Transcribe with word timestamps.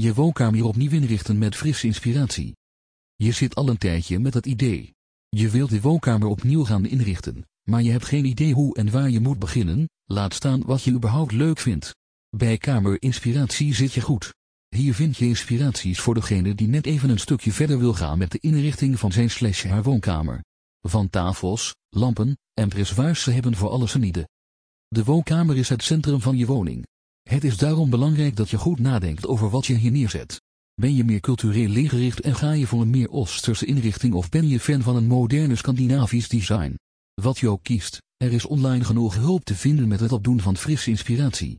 Je 0.00 0.14
woonkamer 0.14 0.64
opnieuw 0.64 0.90
inrichten 0.90 1.38
met 1.38 1.56
frisse 1.56 1.86
inspiratie. 1.86 2.56
Je 3.14 3.32
zit 3.32 3.54
al 3.54 3.68
een 3.68 3.78
tijdje 3.78 4.18
met 4.18 4.34
het 4.34 4.46
idee. 4.46 4.94
Je 5.28 5.48
wilt 5.48 5.70
de 5.70 5.80
woonkamer 5.80 6.28
opnieuw 6.28 6.64
gaan 6.64 6.86
inrichten, 6.86 7.46
maar 7.62 7.82
je 7.82 7.90
hebt 7.90 8.04
geen 8.04 8.24
idee 8.24 8.52
hoe 8.52 8.74
en 8.74 8.90
waar 8.90 9.10
je 9.10 9.20
moet 9.20 9.38
beginnen, 9.38 9.88
laat 10.04 10.34
staan 10.34 10.62
wat 10.64 10.82
je 10.82 10.90
überhaupt 10.90 11.32
leuk 11.32 11.58
vindt. 11.58 11.94
Bij 12.36 12.58
Kamer 12.58 13.02
Inspiratie 13.02 13.74
zit 13.74 13.92
je 13.92 14.00
goed. 14.00 14.34
Hier 14.68 14.94
vind 14.94 15.16
je 15.16 15.24
inspiraties 15.24 16.00
voor 16.00 16.14
degene 16.14 16.54
die 16.54 16.68
net 16.68 16.86
even 16.86 17.10
een 17.10 17.18
stukje 17.18 17.52
verder 17.52 17.78
wil 17.78 17.94
gaan 17.94 18.18
met 18.18 18.30
de 18.30 18.38
inrichting 18.38 18.98
van 18.98 19.12
zijn 19.12 19.30
slash 19.30 19.64
haar 19.64 19.82
woonkamer. 19.82 20.44
Van 20.80 21.10
tafels, 21.10 21.74
lampen 21.88 22.38
en 22.54 22.68
pressoirs 22.68 23.22
ze 23.22 23.30
hebben 23.30 23.56
voor 23.56 23.68
alles 23.68 23.94
een 23.94 24.02
ieder. 24.02 24.28
De 24.88 25.04
woonkamer 25.04 25.56
is 25.56 25.68
het 25.68 25.82
centrum 25.82 26.20
van 26.20 26.36
je 26.36 26.46
woning. 26.46 26.86
Het 27.32 27.44
is 27.44 27.56
daarom 27.56 27.90
belangrijk 27.90 28.36
dat 28.36 28.50
je 28.50 28.58
goed 28.58 28.78
nadenkt 28.78 29.26
over 29.26 29.50
wat 29.50 29.66
je 29.66 29.74
hier 29.74 29.90
neerzet. 29.90 30.40
Ben 30.74 30.94
je 30.94 31.04
meer 31.04 31.20
cultureel 31.20 31.68
leergericht 31.68 32.20
en 32.20 32.34
ga 32.34 32.52
je 32.52 32.66
voor 32.66 32.80
een 32.80 32.90
meer 32.90 33.10
Oosterse 33.10 33.66
inrichting 33.66 34.14
of 34.14 34.28
ben 34.28 34.48
je 34.48 34.60
fan 34.60 34.82
van 34.82 34.96
een 34.96 35.06
moderne 35.06 35.56
Scandinavisch 35.56 36.28
design? 36.28 36.78
Wat 37.22 37.38
je 37.38 37.48
ook 37.48 37.62
kiest, 37.62 37.98
er 38.16 38.32
is 38.32 38.46
online 38.46 38.84
genoeg 38.84 39.14
hulp 39.14 39.44
te 39.44 39.54
vinden 39.54 39.88
met 39.88 40.00
het 40.00 40.12
opdoen 40.12 40.40
van 40.40 40.56
frisse 40.56 40.90
inspiratie. 40.90 41.58